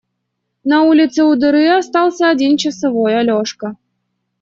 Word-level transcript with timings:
На 0.73 0.79
улице 0.93 1.21
у 1.25 1.35
дыры 1.35 1.63
остался 1.77 2.27
один 2.31 2.57
часовой– 2.57 3.13
Алешка. 3.19 3.75